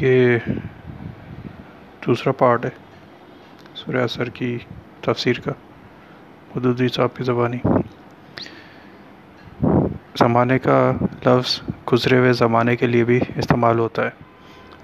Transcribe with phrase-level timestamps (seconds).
[0.00, 0.38] یہ
[2.06, 2.70] دوسرا پارٹ ہے
[3.74, 4.58] سورہ اثر کی
[5.00, 5.52] تفسیر کا،
[6.56, 7.56] حدودی صاحب کی زبانی۔
[10.18, 10.92] زمانے کا
[11.26, 11.60] لفظ
[11.92, 14.10] گزرے ہوئے زمانے کے لیے بھی استعمال ہوتا ہے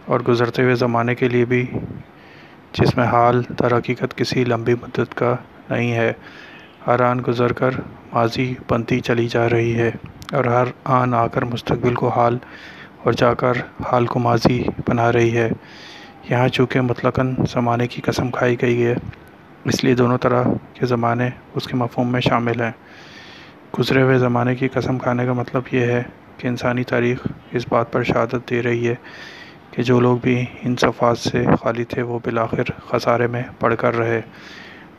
[0.06, 1.66] اور گزرتے ہوئے زمانے کے لیے بھی،
[2.72, 5.36] جس میں حال در حقیقت کسی لمبی مدت کا
[5.70, 6.12] نہیں ہے۔
[6.86, 7.70] ہر آن گزر کر
[8.12, 9.90] ماضی بنتی چلی جا رہی ہے
[10.32, 12.38] اور ہر آن آ کر مستقبل کو حال
[13.02, 13.52] اور جا کر
[13.92, 15.48] حال کو ماضی بنا رہی ہے۔
[16.30, 18.94] یہاں چونکہ مطلقاً زمانے کی قسم کھائی گئی ہے،
[19.64, 22.70] اس لیے دونوں طرح کے زمانے اس کے مفہوم میں شامل ہیں۔
[23.78, 26.02] گزرے ہوئے زمانے کی قسم کھانے کا مطلب یہ ہے
[26.36, 28.94] کہ انسانی تاریخ اس بات پر شہادت دے رہی ہے
[29.70, 33.96] کہ جو لوگ بھی ان صفات سے خالی تھے، وہ بالآخر خسارے میں پڑھ کر
[33.96, 34.20] رہے۔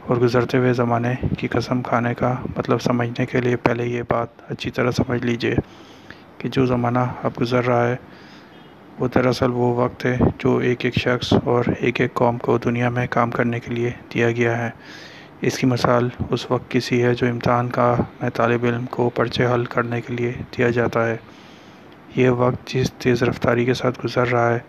[0.07, 4.51] اور گزرتے ہوئے زمانے کی قسم کھانے کا مطلب سمجھنے کے لیے پہلے یہ بات
[4.51, 5.55] اچھی طرح سمجھ لیجیے۔
[6.43, 7.95] کہ جو زمانہ اب گزر رہا ہے،
[8.99, 12.89] وہ دراصل وہ وقت ہے جو ایک ایک شخص اور ایک ایک قوم کو دنیا
[12.89, 14.69] میں کام کرنے کے لیے دیا گیا ہے۔
[15.41, 19.45] اس کی مثال اس وقت کسی ہے جو امتحان کا میں طالب علم کو پرچے
[19.45, 21.17] حل کرنے کے لیے دیا جاتا ہے۔
[22.15, 24.59] یہ وقت جس تیز رفتاری کے ساتھ گزر رہا ہے،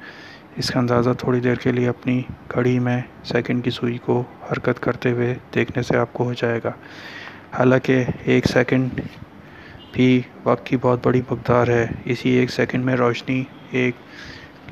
[0.56, 2.22] اس کا اندازہ تھوڑی دیر کے لیے اپنی
[2.54, 6.60] گھڑی میں سیکنڈ کی سوئی کو حرکت کرتے ہوئے دیکھنے سے آپ کو ہو جائے
[6.64, 6.70] گا۔
[7.58, 9.00] حالانکہ ایک سیکنڈ
[9.94, 13.94] بھی وقت کی بہت بڑی مقدار ہے۔ اسی ایک سیکنڈ میں روشنی ایک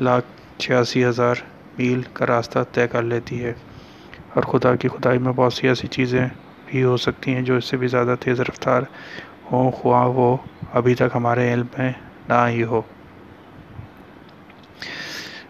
[0.01, 0.27] لاکھ
[0.61, 1.35] چھیاسی ہزار
[1.79, 3.53] میل کا راستہ طے کر لیتی ہے۔
[4.35, 6.29] اور خدا کی خدائی میں بہت سی ایسی چیزیں
[6.67, 8.83] بھی ہو سکتی ہیں جو اس سے بھی زیادہ تیز رفتار
[9.53, 10.37] ہوں، خواہ وہ
[10.73, 11.93] ابھی تک ہمارے علم میں
[12.29, 12.83] نہ آئی ہو۔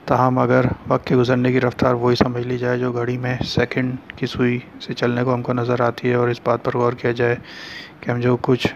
[0.04, 3.96] تاہم، اگر وقت کے گزرنے کی رفتار وہی سمجھ لی جائے جو گھڑی میں سیکنڈ
[4.16, 6.92] کی سوئی سے چلنے کو ہم کو نظر آتی ہے اور اس بات پر غور
[6.92, 7.36] کیا جائے
[8.00, 8.66] کہ ہم جو کچھ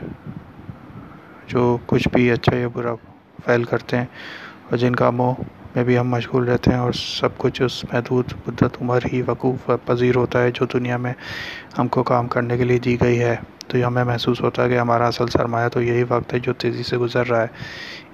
[1.47, 2.95] جو کچھ بھی اچھا یا برا
[3.45, 4.05] فعل کرتے ہیں
[4.71, 5.35] اور جن کاموں
[5.75, 9.71] میں بھی ہم مشغول رہتے ہیں اور سب کچھ اس محدود مدت عمر ہی وقوف،
[9.85, 11.13] پذیر ہوتا ہے جو دنیا میں
[11.79, 13.37] ہم کو کام کرنے کے لیے دی گئی ہے۔
[13.69, 16.53] تو یہ ہمیں محسوس ہوتا ہے کہ ہمارا اصل سرمایہ تو یہی وقت ہے جو
[16.53, 17.47] تیزی سے گزر رہا ہے۔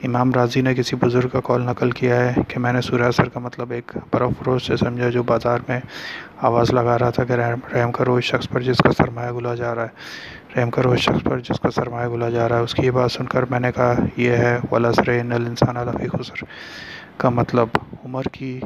[0.02, 3.28] امام راضی نے کسی بزرگ کا کال نقل کیا ہے کہ میں نے سورہ اثر
[3.28, 5.80] کا مطلب ایک برف فروش سے سمجھا جو بازار میں
[6.40, 7.32] آواز لگا رہا تھا کہ
[7.72, 9.88] رحم کرو اس شخص پر جس کا سرمایہ گلا جا رہا ہے۔
[10.56, 12.90] رحم کرو اس شخص پر جس کا سرمایہ گلا جا رہا ہے۔ اس کی یہ
[12.90, 16.44] بات سن کر میں نے کہا، یہ ہے ولاسر الانسان الفی خسر۔
[17.16, 17.68] کا مطلب
[18.04, 18.60] عمر کی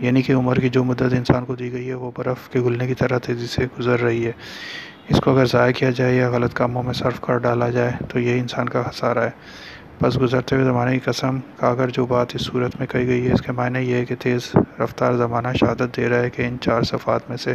[0.00, 2.86] یعنی کہ عمر کی جو مدت انسان کو دی گئی ہے، وہ برف کے گلنے
[2.86, 4.32] کی طرح تیزی سے گزر رہی ہے۔
[5.10, 8.18] اس کو اگر ضائع کیا جائے یا غلط کاموں میں صرف کر ڈالا جائے تو
[8.18, 9.30] یہ انسان کا خسارہ ہے۔
[10.02, 13.28] بس گزرتے ہوئے زمانے کی قسم کا اگر جو بات اس صورت میں کہی گئی
[13.28, 16.42] ہے، اس کے معنی یہ ہے کہ تیز رفتار زمانہ شہادت دے رہا ہے کہ
[16.42, 17.54] ان چار صفات میں سے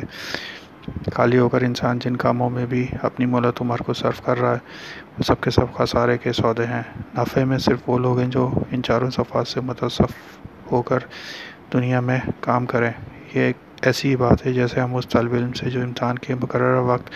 [1.13, 4.51] خالی ہو کر انسان جن کاموں میں بھی اپنی مولت عمر کو صرف کر رہا
[4.51, 4.59] ہے،
[5.17, 6.83] وہ سب کے سب خسارے کے سودے ہیں۔
[7.17, 10.39] نفع میں صرف وہ لوگ ہیں جو ان چاروں صفات سے متصف
[10.71, 10.99] ہو کر
[11.73, 12.91] دنیا میں کام کریں۔
[13.33, 16.81] یہ ایک ایسی بات ہے جیسے ہم اس طالب علم سے جو امتحان کے مقررہ
[16.81, 17.09] وقت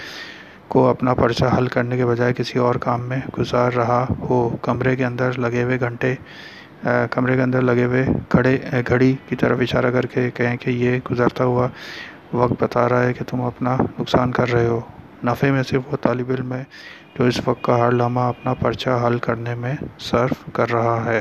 [0.68, 4.96] کو اپنا پرچہ حل کرنے کے بجائے کسی اور کام میں گزار رہا ہو، کمرے
[4.96, 6.16] کے اندر لگے ہوئے گھنٹے
[7.12, 11.00] کمرے کے اندر لگے ہوئے کھڑے گھڑی کی طرف اشارہ کر کے کہیں کہ یہ
[11.12, 11.68] گزرتا ہوا
[12.34, 14.80] وقت بتا رہا ہے کہ تم اپنا نقصان کر رہے ہو۔
[15.24, 16.64] نفع میں صرف وہ طالب علم ہے
[17.20, 21.20] جو اس وقت کا ہر لمحہ اپنا پرچہ حل کرنے میں صرف کر رہا ہے۔